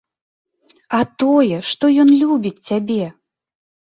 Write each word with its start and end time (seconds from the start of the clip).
А 0.99 1.01
тое, 1.23 1.57
што 1.71 1.85
ён 2.03 2.09
любіць 2.21 2.65
цябе. 2.73 3.05